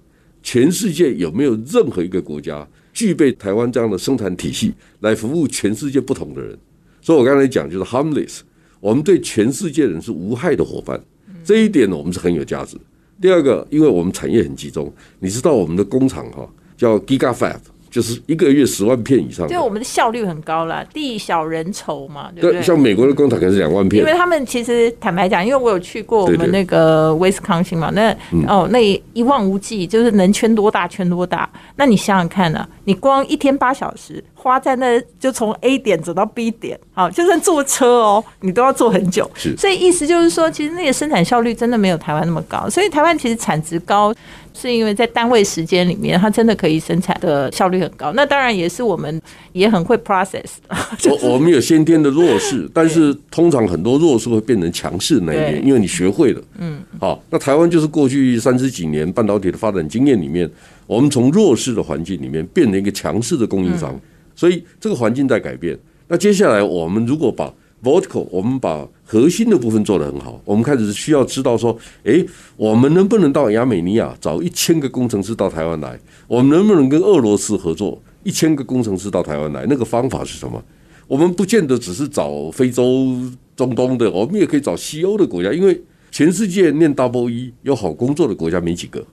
[0.44, 6.56] 全世界有没有任何一个国家具备台湾这样的生产体系来服务全世界不同的人？
[7.00, 8.40] 所以我刚才讲就是 harmless，
[8.80, 11.00] 我们对全世界人是无害的伙伴，
[11.42, 12.76] 这一点呢我们是很有价值。
[13.20, 17.58] 第二个，因为我们产业很集中，你知道我们的工厂哈叫 Giga Fab，
[17.90, 22.62] 就是一个月十万片以上的就我们的效率很高啦，地小人稠嘛，对不对？
[22.62, 28.78] 像美国的工厂可能是两万片因为，他们其实坦白讲，因为我有去过我们对对那个威斯康星嘛，那、哦那
[29.12, 31.50] 一望无际，就是能圈多大圈多大。
[31.76, 39.30] 那你想想看呢、你光一天八小时花在那，就从 A 点走到 B 点，好，就算坐车哦，你都要坐很久。
[39.36, 42.68] 是所以意思就是说，其实那个生产效率真的没有台湾那么高。
[42.68, 44.12] 所以台湾其实产值高，
[44.52, 48.12] 是因为在单位时间里面，它真的可以生产的效率很高。
[48.14, 49.22] 那当然也是我们
[49.52, 50.76] 也很会 process 的。
[51.10, 56.42] 我 我们有先天的弱势，但是通常很多弱势会变成强势那一对边，因为你学会了。
[56.58, 60.50] 嗯，好，那台湾就是过去三十几年半导体的发展经验里面，
[60.90, 63.96] 我们从弱势的环境里面变成一个强势的供应商，
[64.34, 65.78] 所以这个环境在改变。
[66.08, 72.26] 那接下来我们如果把 vertical，我们把核心的部分做得很好，我们开始需要知道说，诶，
[72.56, 75.96] 我们能不能到亚美尼亚找一千个工程师到台湾来？
[76.26, 79.64] 我们能不能跟俄罗斯合作一千个工程师到台湾来？
[79.70, 80.60] 那个方法是什么？
[81.06, 83.16] 我们不见得只是找非洲、
[83.54, 89.06] 中东的，我们也可以找西欧的国家，因为全世界念 double E 有好工作的国家没几个。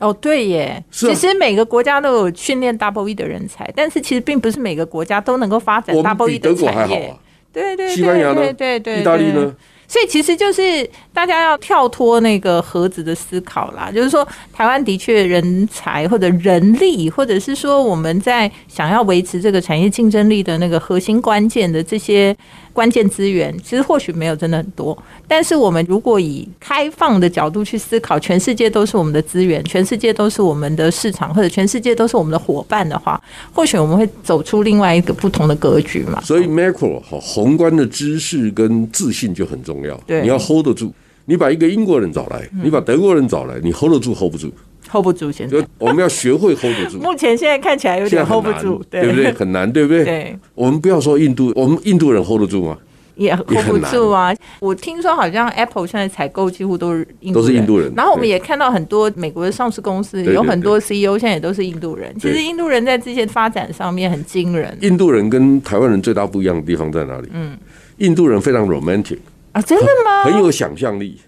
[0.00, 1.14] 哦，对耶，是啊。
[1.14, 7.14] 其实每个国家都有训练 Double E 的人才，但是其实并不是每个国家都能够发展我们 Double 比 E 的德国还产业。
[7.52, 8.34] 对对西班牙呢？
[8.34, 9.54] 对对对，意大利呢？
[9.88, 22.36] 所以其实就是大家要跳脱那个盒子的思考啦，就是说台湾的确人才或者人力，或者是说我们在想要维持这个产业竞争力的那个核心关键的这些
[22.76, 24.96] 关键资源，其实或许没有真的很多。
[25.26, 33.18] 但是我们如果以开放的角度去思考，全世界都是我们的资源，全世界都是我们的市场，或者全世界都是我们的伙伴的话，
[33.54, 36.20] 或许我们会走出另外一个不同的格局嘛。
[36.20, 40.92] 所以 macro 哈宏观的知识跟自信就很重要，对你要 hold 得住。
[41.24, 44.52] 你把一个英国人找来，你把德国人找来，你 hold 得住 hold 不住？
[44.90, 45.66] Hold 不住现在就。
[45.78, 46.98] 我们要学会 hold 得住。
[46.98, 49.32] 目前现在看起来有点 hold 不，住，对不对？
[49.32, 50.04] 很难，对不对？
[50.04, 52.78] 对，我们不要说印度，我们印度人 hold 得住吗？
[53.16, 54.30] 也 hold 不住啊！
[54.60, 62.14] 我听说好像 Apple 现在采购几乎都是印度都是印度人然后我们也看到很多美国的上市公司有很多 CEO 现在也都是印度人。
[62.20, 67.28] 其实印度人在这些发展上面很惊人印度人跟台湾人最大不一样的地方在哪里？
[67.32, 67.56] 嗯，
[67.96, 69.16] 印度人非常 romantic，
[69.52, 69.62] 啊！
[69.62, 70.24] 真的吗？
[70.24, 71.18] 很有想象力。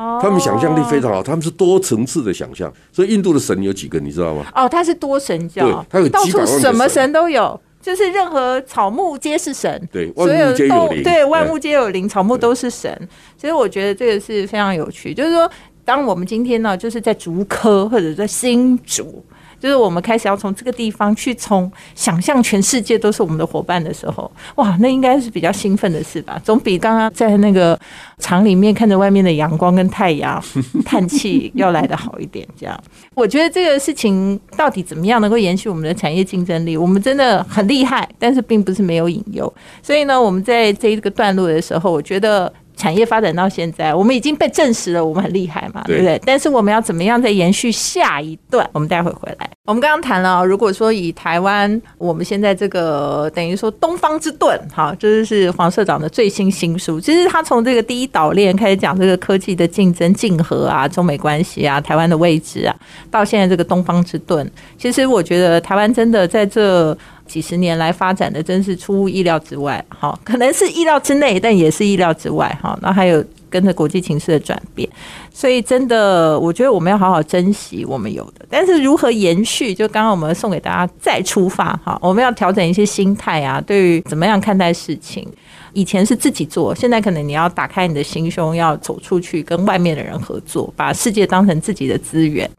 [0.00, 2.72] 哦他们想象力非常好，他们是多层次的想象。
[2.90, 4.46] 所以印度的神有几个，你知道吗？
[4.54, 7.60] 哦，它是多神教对，它有到处什么神神都有。
[7.82, 12.94] 就是任何草木皆是神，对万物皆有灵对，万物皆有灵，草木都是神。
[13.38, 15.50] 所以我觉得这个是非常有趣，就是说，
[15.82, 19.24] 当我们今天呢，就是在竹科或者在新竹，
[19.60, 26.40] 就是我们开始要从这个地方去从想象全世界都是我们的伙伴的时候，哇，那应该是比较兴奋的事吧？
[26.42, 27.78] 总比刚刚在那个
[28.18, 30.42] 厂里面看着外面的阳光跟太阳
[30.84, 32.46] 叹气要来的好一点。
[32.58, 32.82] 这样，
[33.14, 36.76] 我觉得这个事情到底怎么样能够延续我们的产业竞争力？
[36.76, 39.52] 我们真的很厉害，但是并不是没有隐忧。
[39.82, 42.50] 所以呢，我们在这一个段落的时候，我觉得。
[42.80, 46.22] 产业发展到现在，我们已经被证实了，我们很厉害嘛，对不对对？
[46.24, 48.66] 但是我们要怎么样再延续下一段？
[48.72, 49.50] 我们待会回来。
[49.66, 56.98] 我们刚刚谈了哦，如果说以台湾我们现在这个等于说东方之盾，哈，这就是黄社长的最新新书。
[56.98, 62.74] 其实他从这个第一岛链开始讲这个科技的竞争、竞合啊、中美关系啊、台湾的位置啊，
[63.10, 66.96] 到现在这个东方之盾，其实我觉得台湾真的在这。
[67.30, 72.76] 几十年来发展的真是出乎意料之外，哈，可能是意料之内，但也是意料之外，哈。
[72.82, 74.88] 那还有跟着国际情势的转变，
[75.32, 78.44] 所以真的，我觉得我们要好好珍惜我们有的。
[78.50, 85.24] 但是如何延续，就刚刚我们送给大家再出发，哈，我们要调整一些心态啊，对于怎么样看待事情。
[85.72, 92.50] 以前是自己做，现在可能你要打开你的心胸，要走出去跟外面的人合作，把世界当成自己的资源。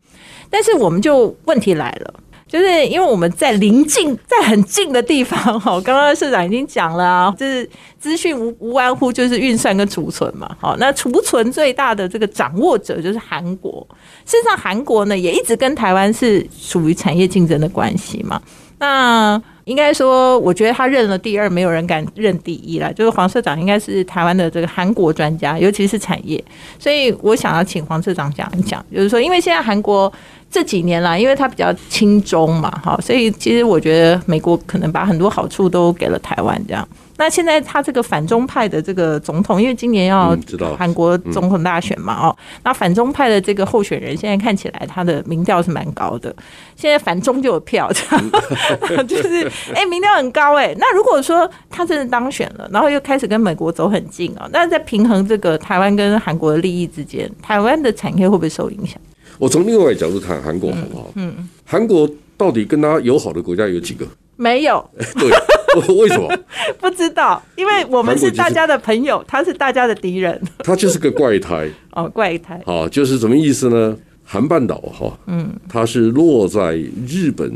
[0.49, 2.13] 但是我们就问题来了。
[2.51, 10.53] 就是因为我们在临近、在很近的地方哈， 刚刚社长已经讲了啊，就是资讯无无外乎就是运算跟储存嘛。
[10.59, 13.87] 好，那储存最大的这个掌握者就是韩国。
[14.25, 18.41] 事实上，韩国呢也一直跟台湾是属于产业竞争的关系嘛。
[18.79, 22.91] 那应该说，我觉得他认了第二，没有人敢认第一了。
[22.91, 26.43] 就是黄社长应该是台湾的这个韩国专家，尤其是产业。
[26.77, 30.11] 所以我想要请黄社长讲一讲，就是说，因为现在韩国。
[30.51, 36.85] 这几年啦，因为它比较轻中嘛，哈，所以其实我觉得美国可能把很多好处都给了台湾这样。
[37.17, 40.35] 那现在他这个反中派的这个总统，因为今年要
[40.75, 46.35] 韩国总统大选嘛，哦，那反中派的这个候选人现在看起来他的民调是蛮高的，
[46.75, 50.75] 现在反中就有票，这样 就是哎、民调很高哎。
[50.79, 58.99] 那如果说他真的当选了，然后又开始跟美国走很近啊，那在平衡这个台湾跟韩国的利益之间，台湾的产业会不会受影响？
[59.41, 61.11] 我从另外一个角度看韩国好不好？
[61.15, 61.33] 嗯，
[61.65, 64.05] 韩国到底跟他友好的国家有几个？
[64.35, 64.87] 没有。
[65.17, 66.31] 对，为什么？
[66.79, 70.39] 不知道，因为我们是大家的朋友，他是大家的敌人。
[70.59, 71.67] 他就是个怪胎。
[71.93, 72.61] 哦，怪胎。
[72.67, 73.97] 好，就是什么意思呢？
[74.23, 76.75] 韩半岛哈，嗯，它是落在
[77.07, 77.51] 日本、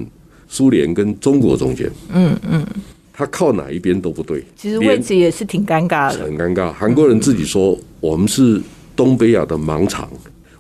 [0.48, 1.88] 苏联跟中国中间。
[2.12, 2.66] 嗯嗯，
[3.14, 4.44] 它靠哪一边都不对。
[4.58, 6.74] 其实位置也是挺尴尬的，很尴尬。
[6.74, 8.60] 韩国人自己说，我们是
[8.96, 10.10] 东北亚的盲肠。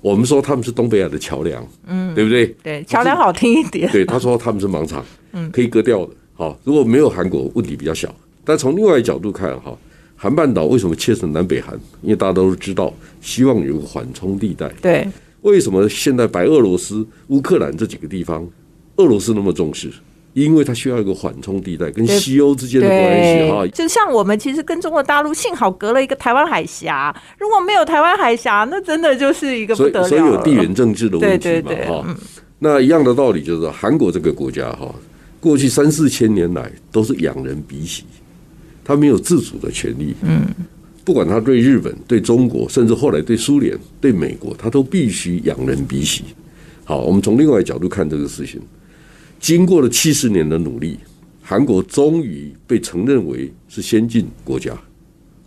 [0.06, 2.46] 我们说他们是东北亚的桥梁，嗯，对不对？
[2.62, 3.91] 对，桥梁好听一点。
[3.91, 6.12] 对，他说他们是盲肠，嗯，可以割掉的。
[6.36, 8.13] 好，如果没有韩国，问题比较小。
[8.44, 9.76] 但从另外一角度看，哈，
[10.15, 11.74] 韩半岛为什么切成南北韩？
[12.04, 14.70] 因为大家都知道，希望有个缓冲地带。
[14.80, 15.08] 对，
[15.41, 18.48] 为什么现在白俄罗斯、乌克兰这几个地方，
[18.98, 19.91] 俄罗斯那么重视？
[20.36, 23.65] 因为它需要一个缓冲地带，跟西欧之间的关系哈。
[23.67, 30.08] 就像我们其实跟中国大陆幸好隔了一个台湾海峡，如果没有台湾海峡，那真的就是一个不得了。
[30.10, 32.04] 所以有地缘政治的问题嘛哈。
[32.06, 32.17] 嗯、
[32.60, 34.93] 那一样的道理就是韩国这个国家哈，
[35.39, 38.04] 过去三四千年来都是仰人鼻息，
[38.84, 40.13] 他没有自主的权利。
[40.21, 40.48] 嗯，
[41.06, 46.26] 不管他对日本、对中国，甚至后来对苏联、对美国，他都必须仰人鼻息。
[46.84, 48.60] 好，我们从另外一角度看这个事情。
[49.39, 51.00] 经过了七十年的努力，
[51.41, 54.71] 韩国终于被承认为是先进国家，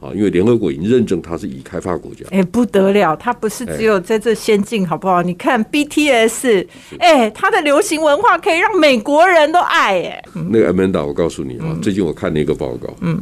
[0.00, 2.24] 啊，因为联合国已经认证它是已开发国家。
[2.30, 5.22] 哎，不得了，它不是只有在这先进，好不好？
[5.22, 6.66] 你看 BTS，
[6.98, 10.22] 哎，它的流行文化可以让美国人都爱，哎。
[10.50, 13.20] 那个 Amanda，我告诉你啊，最近我看了一个报告，嗯，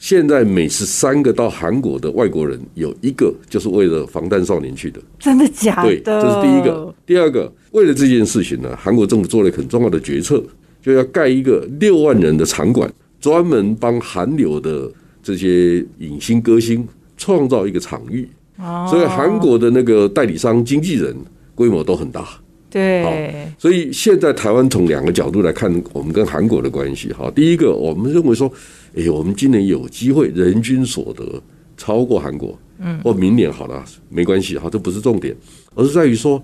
[0.00, 4.98] 现在每十三个到韩国的外国人，有一个就是为了防弹少年去的。
[5.18, 5.90] 真的假的？
[5.90, 6.94] 对，这是第一个。
[7.04, 10.42] 第二个，为了这件事情呢，韩国政府做了很重要的决策，
[10.82, 14.90] 就要盖一个六万人的场馆，专门帮韩流的
[15.22, 18.26] 这些影星歌星创造一个场域。
[18.58, 21.14] 哦，所以韩国的那个代理商、经纪人
[21.54, 22.26] 规模都很大。
[22.70, 27.12] 对，所以现在台湾从两个角度来看我们跟韩国的关系。
[27.12, 28.50] 哈，第一个，我们认为说，
[28.96, 31.42] 哎，我们今年有机会人均所得
[31.76, 35.36] 超过韩国，嗯，或明年好了，没关系，哈，这不是重点，
[35.74, 36.40] 而是在于说，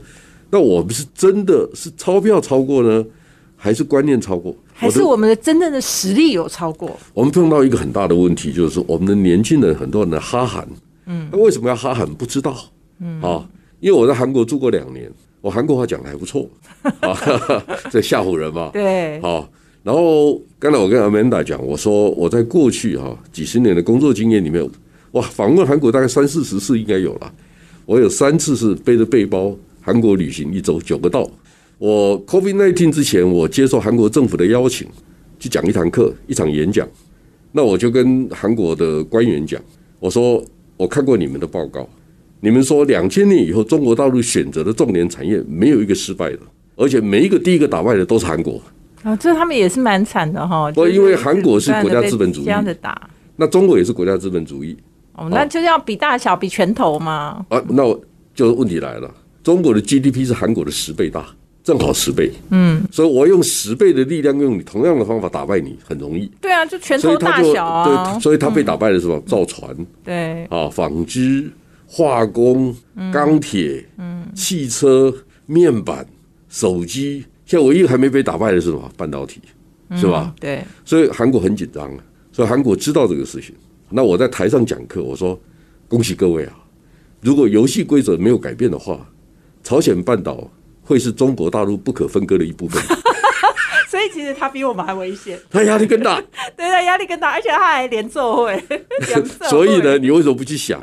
[0.51, 3.07] 那我们是真的是钞票超过呢，
[3.55, 4.53] 还是观念超过？
[4.75, 6.99] 还是我们的真正的实力有超过？
[7.15, 10.67] 我们碰到一个很大的问题，就是说我们的年轻人很多人的哈韩，
[11.07, 12.05] 嗯，那为什么要哈韩？
[12.15, 12.57] 不知道，
[12.99, 15.09] 嗯啊，因为我在韩国住过两年。
[15.47, 16.51] 我韩国话讲的还不错，
[16.99, 17.17] 啊，
[17.89, 18.69] 在吓唬人嘛。
[18.73, 19.49] 对，好。
[19.85, 24.69] 然后刚才我跟 Amanda 讲，我说我在过去哈几十年的工作经验里面，
[25.13, 27.33] 哇，访问韩国大概三四十次应该有了。
[27.85, 31.25] 我有三次是背着背包韩国旅行一周九个道。
[31.79, 34.89] 我 COVID nineteen 之前，我接受韩国政府的邀请
[35.39, 36.89] 去讲一堂课，一场演讲。
[37.53, 39.63] 那我就跟韩国的官员讲，
[40.01, 40.43] 我说
[40.77, 41.89] 我看过你们的报告。
[42.41, 46.39] 你们说两千年以后，中国大陆选择的重点产业没有一个失败的，
[46.77, 48.61] 而且每一个第一个打败的都是韩国。
[49.03, 50.71] 啊，这他们也是蛮惨的哈。
[50.73, 53.09] 不，因为韩国是国家资本主义，这样的打。
[53.37, 54.77] 那中国也是国家资本主义。
[55.15, 57.45] 哦，那就要比大小，比拳头吗？
[57.49, 57.83] 啊，那
[58.35, 59.13] 就问题来了。
[59.43, 61.25] 中国的 GDP 是韩国的十倍大，
[61.63, 62.31] 正好十倍。
[62.51, 66.31] 嗯，所以我用十倍的力量，用你同样的方法打败你，很容易。
[66.41, 68.13] 对啊，就拳头大小啊。
[68.13, 69.19] 对，所以他被打败的是什么？
[69.21, 69.75] 造船。
[70.05, 70.45] 对。
[70.47, 71.49] 啊，纺织。
[71.87, 72.75] 化工、
[73.13, 73.89] 钢铁、
[74.35, 75.15] 汽车、
[75.47, 76.07] 面板、
[76.49, 78.91] 手机，现在唯一还没被打败的是什么？
[78.97, 79.41] 半导体，
[79.97, 80.35] 是吧？
[80.41, 80.65] 对。
[80.85, 83.55] 所以韩国很紧张啊，所以韩国知道这个事情。
[83.89, 85.39] 那我在台上讲课，我说
[85.87, 86.59] ：“恭喜各位啊！
[87.21, 89.09] 如果游戏规则没有改变的话，
[89.63, 90.51] 朝鲜半岛
[90.83, 92.83] 会是中国大陆不可分割的一部分。”
[93.87, 96.21] 所以其实他比我们还危险，他压力更大。
[96.57, 98.63] 对他压力更大，而且他还连奏 会。
[99.49, 100.81] 所以呢，你为什么不去想？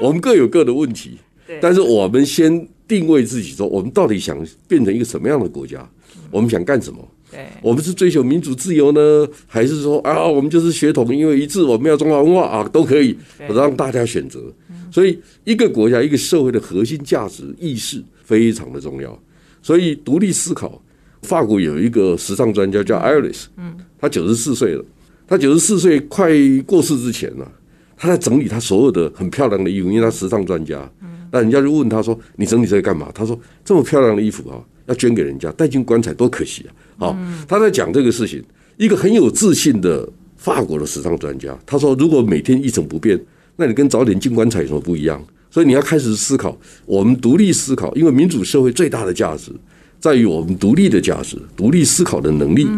[0.00, 1.18] 我们各有各的问题，
[1.60, 5.86] 但是我们先定位自己，说我们到底想变成一个什么样的国家？
[6.30, 7.06] 我们想干什么？
[7.30, 13.16] 对，我们是追求民主自由呢，还是说啊，我们就是血统因为一致，我们要中华文化啊，都可以，
[13.48, 14.40] 让大家选择。
[14.92, 19.20] 所以，一个国家、一个社会的核心价值意识非常的重要。
[19.60, 20.80] 所以，独立思考。
[21.26, 24.84] 法国有一个时尚专家叫艾瑞斯，嗯，他九十四岁了，
[25.26, 26.30] 他九十四岁快
[26.64, 27.44] 过世之前呢，
[27.96, 38.42] 他在整理他所有的很漂亮的衣服，因为他时尚专家，嗯，那人家就问他说：“你整理这个干嘛？”他说：“这么漂亮的衣服啊，要捐给人家，带进棺材多可惜啊！”好，他在讲这个事情，
[38.76, 43.20] 一个很有自信的法国的时尚专家，他说：“如果每天一成不变，
[43.56, 49.50] 那你跟早点进棺材有什么不一样？”所以你要开始思考，我们独立思考，因为民主社会最大的价值。
[50.06, 52.68] 在于我们独立的价值、独立思考的能力。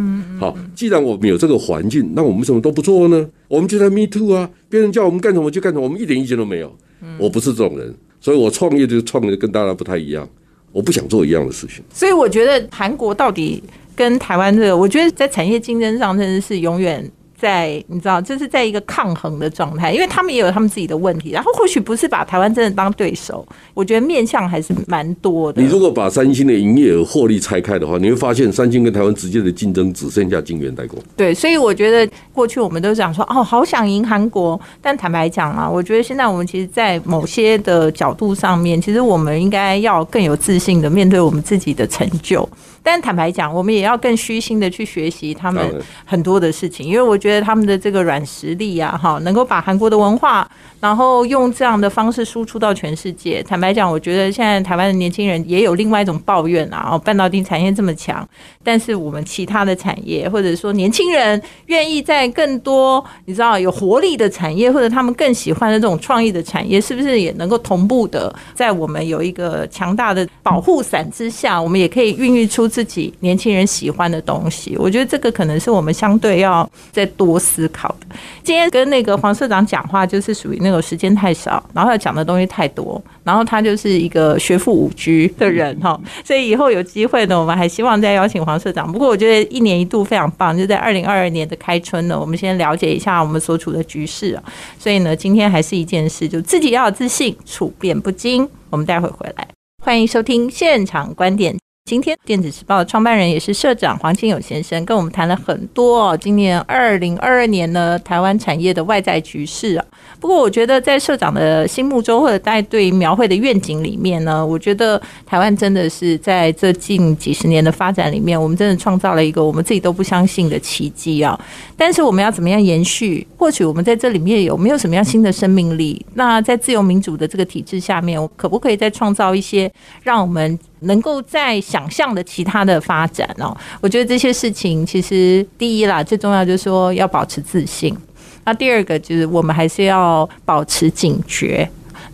[0.41, 3.29] 好，既然我们有这个环境，那我们什么都不做呢？
[3.49, 6.75] 我们就在 Me Too 啊，别人叫我们干什么就干什么，我们一点意见都没有。
[7.19, 10.27] 我不是这种人，所以我创业就创业跟大家不太一样。
[10.73, 11.85] 我不想做一样的事情。
[11.93, 13.63] 所以我觉得韩国到底
[13.95, 17.05] 跟台湾这个，我觉得在产业竞争上真的是永远。
[17.41, 21.31] 在你知道，这是在一个抗衡的状态，因为他们也有他们自己的问题。
[21.31, 25.63] 然后或许不是把台湾真的当对手，我觉得面向还是蛮多的。
[25.63, 30.99] 你如果把三星的营业额获利拆开的话，你会发现三星跟台湾直接的竞争只剩下晶圆代工。
[31.17, 42.49] 对，所以我觉得过去我们都讲说哦，好想赢韩国，但坦白讲啊，我觉得现在我们其实，在某些的角度上面，其实我们应该要更有自信的面对我们自己的成就。
[42.91, 45.63] 但坦白讲，我们也要更虚心的去学习他们
[46.07, 50.49] 很多的事情，因为我觉得他们的这个软实力啊，哈，能够把韩国的文化，
[50.81, 53.43] 然后用这样的方式输出到全世界。
[53.43, 58.27] 坦白讲，我觉得现在台湾的年轻人也有另外一种抱怨啊，哦，半导体产业这么强，
[58.65, 72.67] 但是我们其他的产业，或者说年轻人愿意在更多你知道有活力的产业，或者他们更喜欢的这种创意的产业，是不是也能够同步的在我们有一个强大的保护伞之下，我们也可以孕育出。
[72.79, 78.07] 自己年轻人喜欢的东西，我觉得这个可能是我们相对要再多思考的。
[78.45, 88.93] 今天跟那个黄社长讲话，就是属于那个时间太少，然后要讲的东西太多，然后他就是一个学富五居的人哈，所以以后有机会呢，我们还希望再邀请黄社长。
[88.93, 94.43] 不过我觉得一年一度非常棒，就在二零二二年的开春呢，我们先了解一下我们所处的局势啊。
[94.79, 98.49] 所以呢，今天还是一件事，就自己要有自信，处变不惊。
[98.71, 99.49] 我们待会回来，
[99.83, 101.57] 欢迎收听现场观点。
[101.89, 109.85] 今天电子时报的创办人也是社长黄清友先生跟我们谈了很多哦，今年二零二二年呢，台湾产业的外在局势啊。
[110.21, 121.41] 不过我觉得在社长的心目中或者在对描绘的愿景里面呢，我觉得台湾真的是在这近几十年的发展里面，我们真的创造了一个我们自己都不相信的奇迹啊。
[121.75, 123.27] 但是我们要怎么样延续？
[123.39, 126.05] 或许我们在这里面有没有什么样新的生命力？
[126.13, 129.73] 那在自由民主的这个体制下面，我可不可以再创造一些
[130.03, 130.59] 让我们？
[130.81, 137.97] 能够在想象的其他的发展哦，我觉得这些事情其实第一啦，最重要就是说要保持自信。
[138.45, 141.69] 那第二个就是我们还是要保持警觉。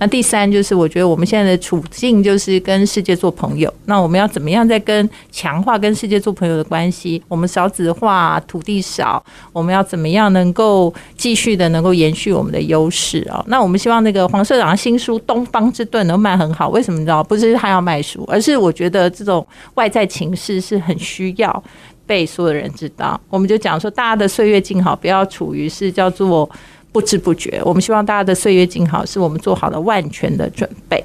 [0.04, 3.72] 那第三就是，我觉得我们现在的处境就是跟世界做朋友。
[3.86, 7.22] 那我们要怎么样在跟强化跟世界做朋友的关系？
[7.26, 13.42] 我们少子化，土地少，我们要怎么样能够继续的能够延续我们的优势啊？
[13.48, 16.68] 那我们希望那个黄社长的新书《东方之盾》能卖很好。
[16.68, 17.24] 为什么你知道？
[17.24, 19.46] 不是他要卖书，而是我觉得这种
[19.76, 21.64] 外在情势是很需要
[22.04, 23.18] 被所有人知道。
[23.30, 26.46] 我们就讲说，大家的岁月静好，不要处于是叫做。
[26.94, 31.02] 不知不觉，我们希望大家的岁月静好，是我们做好了万全的准备。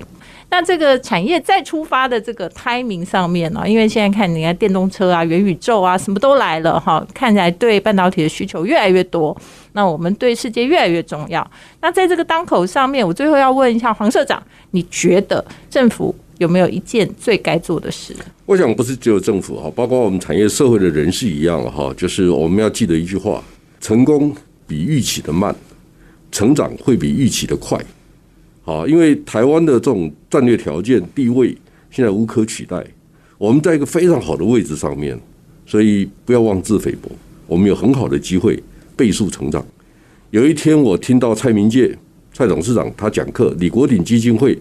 [0.51, 3.67] 那这个产业再出发的这个 timing 上面呢？
[3.67, 9.35] 因为现在看，你看电动车啊、元宇宙啊，什么都来了哈，看起来对半导体的需求越来越多。
[9.71, 11.49] 那我们对世界越来越重要。
[11.81, 18.15] 那在这个当口上面，我最后要问一下黄社长，你觉得政府有没有一件最该做的事？
[18.45, 23.43] 我想不是只有政府哈，包括我们产业社会的人士一样哈，就是我们要记得一句话：
[23.81, 24.35] 成功
[24.67, 25.55] 比预期的慢。
[26.31, 27.79] 成长会比预期的快，
[28.61, 31.55] 好，因为台湾的这种战略条件地位
[31.89, 32.85] 现在无可取代，
[33.37, 35.19] 我们在一个非常好的位置上面，
[35.65, 37.09] 所以不要妄自菲薄，
[37.47, 38.61] 我们有很好的机会
[38.95, 39.65] 倍速成长。
[40.29, 41.97] 有一天我听到蔡明介
[42.31, 44.57] 蔡董事长他讲课，李国鼎基金会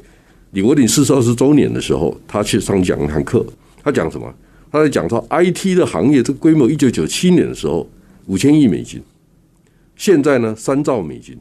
[0.52, 3.44] 李国鼎四十二十周年的时候，他去上讲一堂课，
[3.82, 4.34] 他讲什么？
[4.72, 7.88] 他在讲说 IT 的行业这个规模，一九九七年的时候
[8.26, 9.02] 五千亿美金，
[9.96, 11.36] 现在呢三兆美金。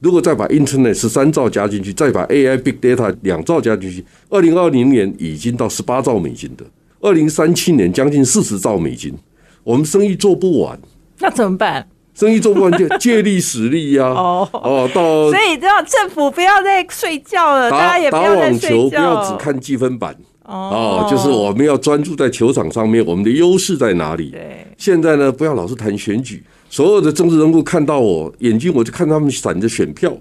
[0.00, 6.64] 如果再把 Internet 十三兆加进去，再把 AI Big Data 两兆加进去，二零二零年已经到十八兆美金的，
[7.00, 9.14] 二零三七年将近四十兆美金，
[9.64, 10.78] 我们生意做不完，
[11.18, 11.88] 那怎么办？
[12.14, 14.06] 生意做不完就借力使力呀！
[14.08, 24.30] 哦哦，到所以知道政府不要再睡觉了，大家也不要再睡觉，不要只看积分板哦，就是我们要专注在球场上面，我们的优势在哪里？
[24.30, 26.42] 对，现在呢，不要老是谈选举。
[26.76, 30.14] 所有的政治人物看到我眼睛，我就看他们闪着选票。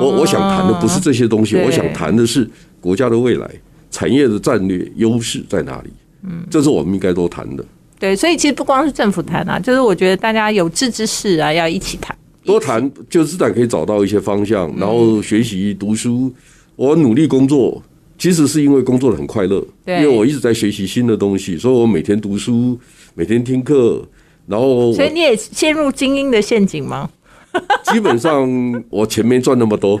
[0.00, 2.50] 我我想谈的不是这些东西，我想谈的是
[2.80, 3.48] 国家的未来、
[3.88, 5.90] 产业的战略优势在哪里。
[6.24, 7.64] 嗯，这是我们应该多谈的。
[8.00, 12.16] 对，所以其实不光是政府谈啊，就是我觉得大家有志之士啊，要一起谈。
[12.44, 16.32] 多谈就自然可以找到一些方向，然后学习读书。
[16.74, 17.80] 我努力工作，
[18.18, 22.76] 其实是因为工作的很快乐，因为我一直在学习新的东西，所以我每天读书，
[23.14, 24.04] 每天听课。
[24.46, 27.08] 然后，所以你也陷入精英的陷阱吗？
[27.92, 28.48] 基本上
[28.88, 30.00] 我钱没赚那么多，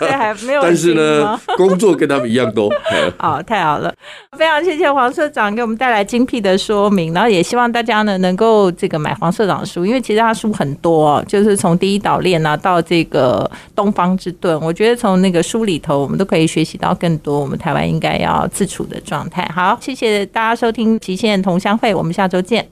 [0.00, 0.60] 对，还没有。
[0.64, 2.68] 但是呢，工作跟他们一样多。
[3.16, 3.94] 好，太好了，
[4.36, 19.48] 非常谢谢黄社长给我们带来精辟的说明，然后也希望大家呢能够这个买黄社长的书，因为其实他书很多，就是从第一岛链啊到这个东方之盾，我觉得从那个书里头，我们都可以学习到更多我们台湾应该要自处的状态。
[19.54, 22.66] 好，谢谢大家收听极限同乡会，我们下周见。